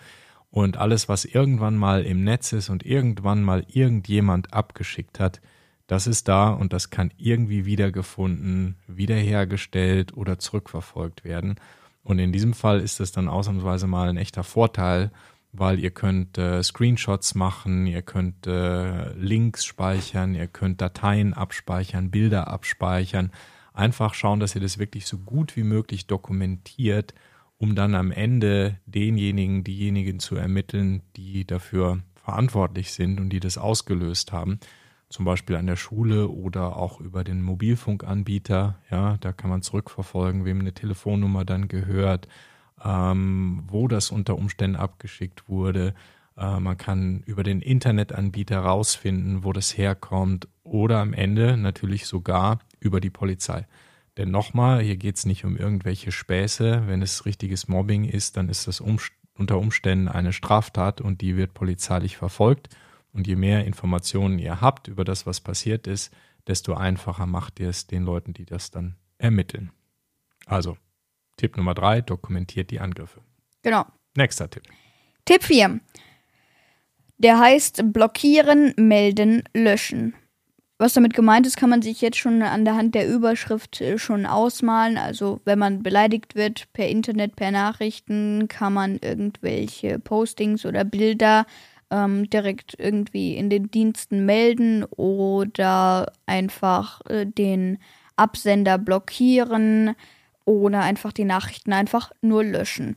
[0.49, 5.39] Und alles, was irgendwann mal im Netz ist und irgendwann mal irgendjemand abgeschickt hat,
[5.91, 11.55] das ist da und das kann irgendwie wiedergefunden, wiederhergestellt oder zurückverfolgt werden.
[12.01, 15.11] Und in diesem Fall ist es dann ausnahmsweise mal ein echter Vorteil,
[15.51, 22.09] weil ihr könnt äh, Screenshots machen, ihr könnt äh, Links speichern, ihr könnt Dateien abspeichern,
[22.09, 23.29] Bilder abspeichern.
[23.73, 27.13] Einfach schauen, dass ihr das wirklich so gut wie möglich dokumentiert
[27.57, 33.59] um dann am Ende denjenigen, diejenigen zu ermitteln, die dafür verantwortlich sind und die das
[33.59, 34.59] ausgelöst haben.
[35.11, 38.79] Zum Beispiel an der Schule oder auch über den Mobilfunkanbieter.
[38.89, 42.29] Ja, da kann man zurückverfolgen, wem eine Telefonnummer dann gehört,
[42.83, 45.93] ähm, wo das unter Umständen abgeschickt wurde.
[46.37, 52.59] Äh, man kann über den Internetanbieter rausfinden, wo das herkommt oder am Ende natürlich sogar
[52.79, 53.67] über die Polizei.
[54.15, 56.83] Denn nochmal, hier geht es nicht um irgendwelche Späße.
[56.87, 61.35] Wenn es richtiges Mobbing ist, dann ist das Umst unter Umständen eine Straftat und die
[61.35, 62.69] wird polizeilich verfolgt.
[63.13, 66.13] Und je mehr Informationen ihr habt über das, was passiert ist,
[66.47, 69.71] desto einfacher macht ihr es den Leuten, die das dann ermitteln.
[70.45, 70.77] Also,
[71.37, 73.21] Tipp Nummer drei, dokumentiert die Angriffe.
[73.61, 73.85] Genau.
[74.15, 74.63] Nächster Tipp.
[75.25, 75.79] Tipp 4.
[77.17, 80.15] Der heißt blockieren, melden, löschen.
[80.79, 83.99] Was damit gemeint ist, kann man sich jetzt schon an der Hand der Überschrift äh,
[83.99, 84.97] schon ausmalen.
[84.97, 91.45] Also wenn man beleidigt wird per Internet, per Nachrichten, kann man irgendwelche Postings oder Bilder
[91.91, 97.77] ähm, direkt irgendwie in den Diensten melden oder einfach äh, den
[98.15, 99.95] Absender blockieren
[100.45, 102.95] oder einfach die Nachrichten einfach nur löschen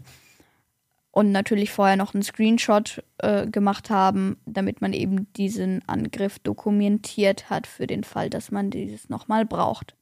[1.15, 7.49] und natürlich vorher noch einen Screenshot äh, gemacht haben, damit man eben diesen Angriff dokumentiert
[7.51, 9.95] hat für den Fall, dass man dieses nochmal braucht.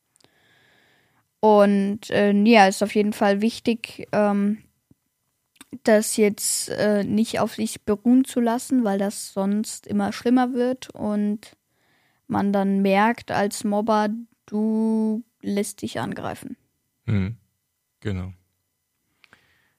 [1.40, 4.62] Und äh, ja, ist auf jeden Fall wichtig, ähm,
[5.84, 10.90] das jetzt äh, nicht auf sich beruhen zu lassen, weil das sonst immer schlimmer wird
[10.90, 11.56] und
[12.26, 14.08] man dann merkt als Mobber,
[14.46, 16.56] du lässt dich angreifen.
[17.06, 17.36] Mhm.
[18.00, 18.32] Genau.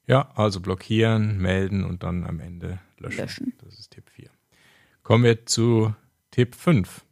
[0.06, 3.20] Ja, also blockieren, melden und dann am Ende löschen.
[3.20, 3.54] Löschen.
[3.64, 4.30] Das ist Tipp 4.
[5.02, 5.94] Kommen wir zu
[6.32, 7.06] Tipp 5.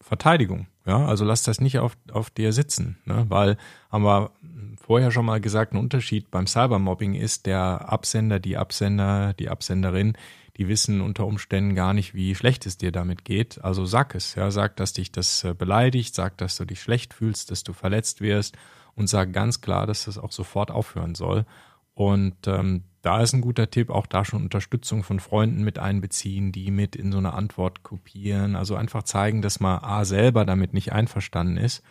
[0.00, 0.66] Verteidigung.
[0.90, 3.24] Ja, also lass das nicht auf, auf dir sitzen, ne?
[3.28, 3.56] weil
[3.92, 4.32] haben wir
[4.74, 10.14] vorher schon mal gesagt, ein Unterschied beim Cybermobbing ist, der Absender, die Absender, die Absenderin,
[10.56, 13.62] die wissen unter Umständen gar nicht, wie schlecht es dir damit geht.
[13.62, 17.14] Also sag es, ja, sag, dass dich das äh, beleidigt, sag, dass du dich schlecht
[17.14, 18.56] fühlst, dass du verletzt wirst
[18.96, 21.46] und sag ganz klar, dass das auch sofort aufhören soll.
[21.94, 26.52] Und ähm, da ist ein guter Tipp, auch da schon Unterstützung von Freunden mit einbeziehen,
[26.52, 28.56] die mit in so eine Antwort kopieren.
[28.56, 31.82] Also einfach zeigen, dass man A selber damit nicht einverstanden ist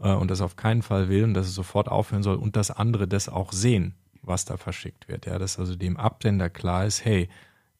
[0.00, 2.70] äh, und das auf keinen Fall will und dass es sofort aufhören soll und dass
[2.70, 5.24] andere das auch sehen, was da verschickt wird.
[5.24, 7.30] Ja, dass also dem Absender klar ist, hey,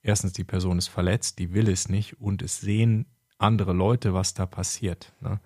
[0.02, 4.32] erstens die Person ist verletzt, die will es nicht und es sehen andere Leute, was
[4.32, 5.12] da passiert.
[5.20, 5.38] Ne?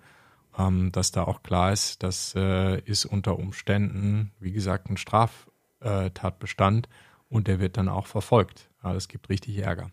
[0.57, 5.49] Ähm, dass da auch klar ist, das äh, ist unter Umständen, wie gesagt, ein Straf
[5.81, 6.87] äh, Tatbestand
[7.35, 8.69] und der wird dann auch verfolgt.
[8.83, 9.91] Ja, das gibt richtig Ärger.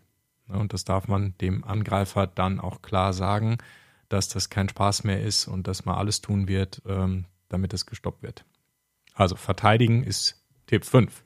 [0.49, 3.57] Ja, und das darf man dem Angreifer dann auch klar sagen,
[4.09, 7.85] dass das kein Spaß mehr ist und dass man alles tun wird, ähm, damit es
[7.85, 8.45] gestoppt wird.
[9.13, 11.23] Also verteidigen ist Tipp 5.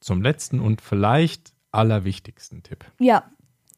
[0.00, 2.84] Zum letzten und vielleicht allerwichtigsten Tipp.
[2.98, 3.30] Ja,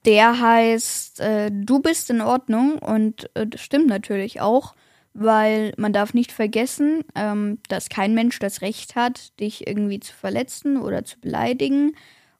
[0.04, 4.74] der heißt, äh, du bist in Ordnung und äh, das stimmt natürlich auch
[5.18, 10.14] weil man darf nicht vergessen, ähm, dass kein Mensch das Recht hat, dich irgendwie zu
[10.14, 11.96] verletzen oder zu beleidigen.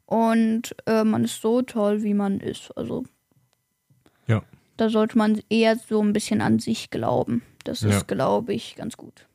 [0.07, 2.71] Und äh, man ist so toll, wie man ist.
[2.77, 3.05] Also
[4.27, 4.43] ja.
[4.77, 7.43] da sollte man eher so ein bisschen an sich glauben.
[7.65, 8.01] Das ist, Ja.
[8.07, 9.27] glaube ich, ganz gut.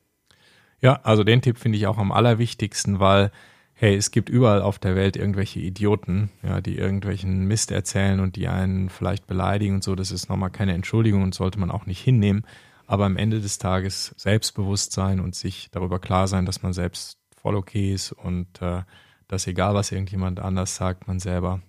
[0.80, 3.30] Ja, also den Tipp finde ich auch am allerwichtigsten, weil,
[3.74, 8.36] hey, es gibt überall auf der Welt irgendwelche Idioten, ja, die irgendwelchen Mist erzählen und
[8.36, 9.94] die einen vielleicht beleidigen und so.
[9.94, 12.44] Das ist nochmal keine Entschuldigung und sollte man auch nicht hinnehmen.
[12.86, 17.56] Aber am Ende des Tages Selbstbewusstsein und sich darüber klar sein, dass man selbst voll
[17.56, 18.82] okay ist und äh,
[19.28, 21.62] dass egal was irgendjemand anders sagt, man selber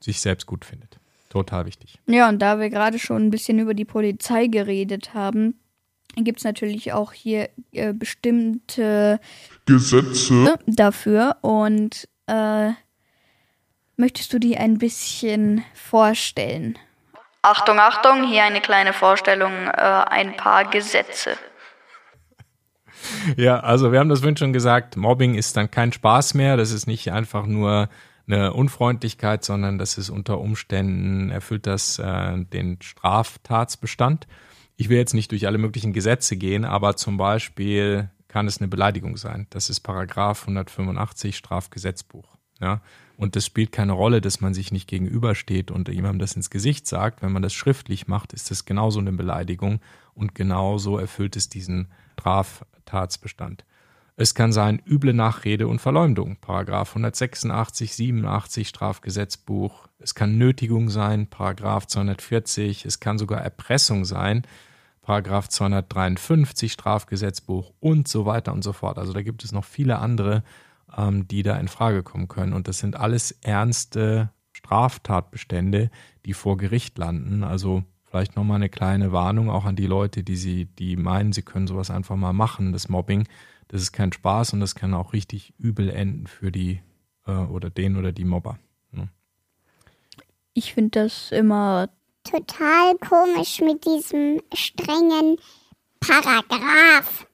[0.00, 0.98] sich selbst gut findet.
[1.28, 1.98] Total wichtig.
[2.06, 5.54] Ja, und da wir gerade schon ein bisschen über die Polizei geredet haben,
[6.16, 9.20] gibt es natürlich auch hier äh, bestimmte
[9.66, 11.36] Gesetze, ne, dafür.
[11.42, 12.70] Und äh,
[13.96, 16.78] möchtest du die ein bisschen vorstellen?
[17.46, 21.36] Achtung, Achtung, hier eine kleine Vorstellung, äh, ein paar Gesetze.
[23.36, 26.56] Ja, also wir haben das schon gesagt, Mobbing ist dann kein Spaß mehr.
[26.56, 27.88] Das ist nicht einfach nur
[28.26, 34.26] eine Unfreundlichkeit, sondern das ist unter Umständen, erfüllt das äh, den Straftatsbestand.
[34.76, 38.66] Ich will jetzt nicht durch alle möglichen Gesetze gehen, aber zum Beispiel kann es eine
[38.66, 39.46] Beleidigung sein.
[39.50, 42.36] Das ist Paragraph 185 Strafgesetzbuch.
[42.60, 42.80] Ja,
[43.16, 46.86] und das spielt keine Rolle, dass man sich nicht gegenübersteht und jemandem das ins Gesicht
[46.86, 47.22] sagt.
[47.22, 49.80] Wenn man das schriftlich macht, ist das genauso eine Beleidigung
[50.14, 53.64] und genauso erfüllt es diesen Straftatsbestand.
[54.18, 59.88] Es kann sein üble Nachrede und Verleumdung, Paragraph 186, 87 Strafgesetzbuch.
[59.98, 62.86] Es kann Nötigung sein, Paragraph 240.
[62.86, 64.46] Es kann sogar Erpressung sein,
[65.02, 68.98] Paragraph 253 Strafgesetzbuch und so weiter und so fort.
[68.98, 70.42] Also da gibt es noch viele andere
[70.96, 72.52] ähm, die da in Frage kommen können.
[72.52, 75.90] Und das sind alles ernste Straftatbestände,
[76.24, 77.44] die vor Gericht landen.
[77.44, 81.42] Also vielleicht nochmal eine kleine Warnung auch an die Leute, die sie, die meinen, sie
[81.42, 83.28] können sowas einfach mal machen, das Mobbing.
[83.68, 86.80] Das ist kein Spaß und das kann auch richtig übel enden für die
[87.26, 88.58] äh, oder den oder die Mobber.
[88.92, 89.08] Ne?
[90.54, 91.88] Ich finde das immer
[92.26, 95.36] Total komisch mit diesem strengen
[96.00, 97.26] Paragraph.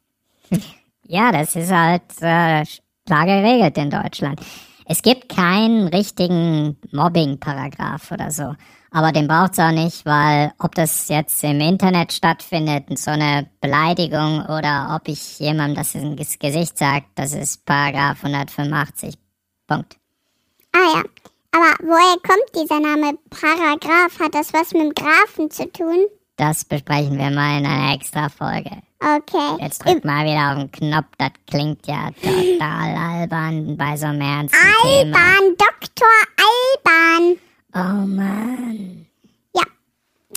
[1.09, 2.65] Ja, das ist halt äh,
[3.07, 4.41] geregelt in Deutschland.
[4.87, 8.55] Es gibt keinen richtigen Mobbing-Paragraph oder so.
[8.91, 14.45] Aber den braucht's auch nicht, weil ob das jetzt im Internet stattfindet, so eine Beleidigung
[14.45, 19.15] oder ob ich jemandem das ins Gesicht sage, das ist Paragraph 185.
[19.67, 19.97] Punkt.
[20.73, 21.03] Ah ja,
[21.53, 24.21] aber woher kommt dieser Name Paragraph?
[24.21, 26.07] Hat das was mit dem Grafen zu tun?
[26.37, 28.83] Das besprechen wir mal in einer extra Folge.
[29.03, 29.57] Okay.
[29.61, 34.21] Jetzt drück mal wieder auf den Knopf, das klingt ja total albern bei so einem
[34.21, 35.19] ernsten Thema.
[35.19, 36.09] Alban, Dr.
[36.85, 37.39] Alban.
[37.75, 39.07] Oh Mann.
[39.57, 39.63] Ja,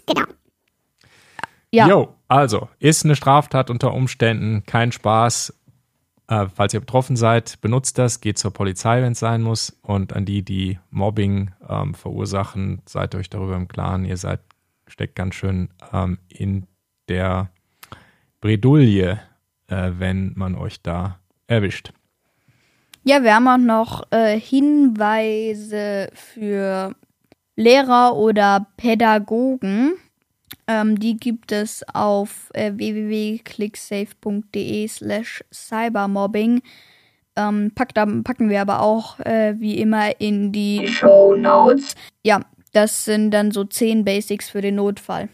[0.08, 0.25] genau.
[1.71, 1.88] Ja.
[1.88, 5.54] Jo, also ist eine Straftat unter Umständen, kein Spaß.
[6.28, 9.78] Äh, falls ihr betroffen seid, benutzt das, geht zur Polizei, wenn es sein muss.
[9.84, 14.06] Und an die, die Mobbing ähm, verursachen, seid euch darüber im Klaren.
[14.06, 14.39] Ihr seid,
[14.88, 16.65] steckt ganz schön ähm, in
[17.10, 17.51] der
[18.45, 19.19] Bredouille,
[19.69, 21.91] äh, wenn man euch da erwischt.
[23.03, 26.93] Ja, wir haben auch noch äh, Hinweise für
[27.55, 29.93] Lehrer oder Pädagogen.
[30.67, 36.62] Ähm, die gibt es auf äh, www.clicksafe.de slash cybermobbing.
[37.36, 41.95] Ähm, packt, da- packen wir aber auch äh, wie immer in die Show Notes.
[42.23, 42.41] Ja,
[42.73, 45.29] das sind dann so zehn Basics für den Notfall.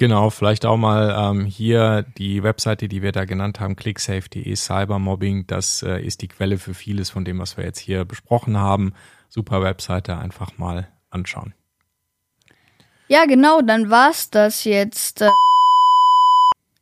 [0.00, 5.46] Genau, vielleicht auch mal ähm, hier die Webseite, die wir da genannt haben, clicksafe.de Cybermobbing.
[5.46, 8.94] Das äh, ist die Quelle für vieles von dem, was wir jetzt hier besprochen haben.
[9.28, 11.52] Super Webseite, einfach mal anschauen.
[13.08, 15.28] Ja, genau, dann war's das jetzt äh,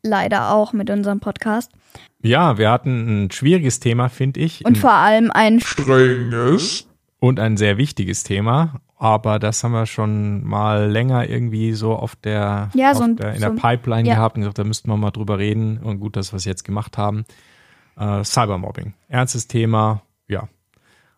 [0.04, 1.72] leider auch mit unserem Podcast.
[2.22, 4.64] Ja, wir hatten ein schwieriges Thema, finde ich.
[4.64, 6.86] Und vor allem ein Strenges.
[7.18, 8.80] und ein sehr wichtiges Thema.
[9.00, 13.16] Aber das haben wir schon mal länger irgendwie so auf der, Ja, auf so ein-
[13.16, 14.16] der in so der ein- Pipeline ja.
[14.16, 15.78] gehabt und gesagt, da müssten wir mal drüber reden.
[15.78, 17.24] Und gut, dass wir es jetzt gemacht haben.
[17.96, 18.94] Äh, Cybermobbing.
[19.08, 20.48] Ernstes Thema, ja.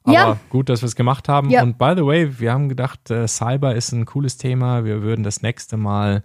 [0.05, 0.37] Aber Ja.
[0.51, 1.55] gut, dass wir es gemacht haben.
[1.55, 4.85] Und by the way, wir haben gedacht, äh, Cyber ist ein cooles Thema.
[4.85, 6.23] Wir würden das nächste Mal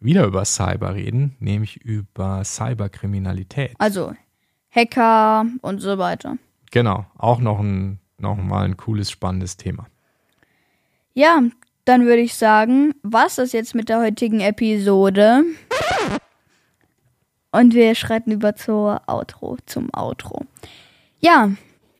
[0.00, 3.74] wieder über Cyber reden, nämlich über Cyberkriminalität.
[3.78, 4.12] Also
[4.70, 6.36] Hacker und so weiter.
[6.70, 9.86] Genau, auch noch ein noch mal ein cooles, spannendes Thema.
[11.18, 11.40] Ja,
[11.86, 15.44] dann würde ich sagen, was das jetzt mit der heutigen Episode?
[17.52, 20.42] Und wir schreiten über zur Outro, zum Outro.
[21.20, 21.48] Ja,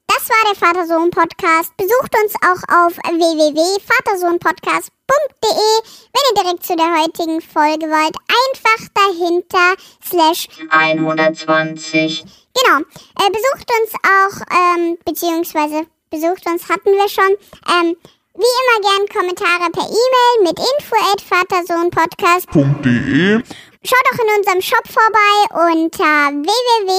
[0.06, 1.74] Das war der Vater-Sohn-Podcast.
[1.78, 5.80] Besucht uns auch auf www.vatersohnpodcast.de.
[6.12, 12.22] Wenn ihr direkt zu der heutigen Folge wollt, einfach dahinter slash 120.
[12.54, 12.80] Genau.
[12.80, 14.42] Äh, besucht uns auch,
[14.76, 17.34] ähm, beziehungsweise besucht uns hatten wir schon.
[17.82, 17.96] Ähm,
[18.38, 22.48] wie immer gern Kommentare per E-Mail mit info at vatersohnpodcast.
[22.84, 23.42] .de
[23.82, 25.34] Schaut auch in unserem Shop vorbei
[25.72, 26.90] unter www.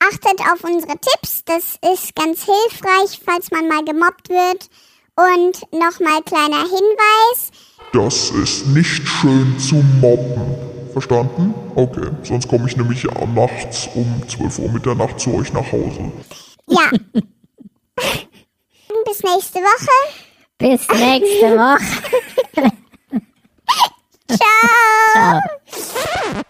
[0.00, 4.68] Achtet auf unsere Tipps, das ist ganz hilfreich, falls man mal gemobbt wird.
[5.16, 7.50] Und nochmal kleiner Hinweis.
[7.92, 10.77] Das ist nicht schön zu mobben.
[10.88, 11.54] Verstanden?
[11.74, 16.12] Okay, sonst komme ich nämlich ja nachts um 12 Uhr Mitternacht zu euch nach Hause.
[16.68, 16.90] Ja.
[19.04, 20.14] Bis nächste Woche.
[20.58, 21.82] Bis nächste Woche.
[24.28, 25.40] Ciao.
[25.72, 26.42] Ciao.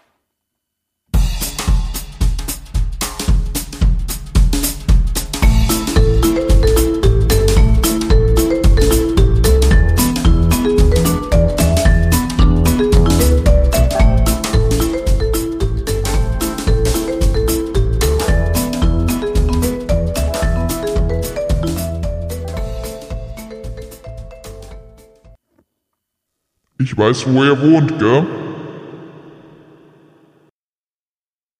[26.99, 28.25] Ich weiß, wo ihr wohnt, gell?